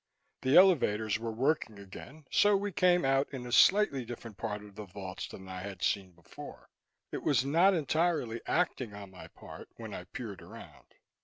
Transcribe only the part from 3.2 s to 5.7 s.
in a slightly different part of the vaults than I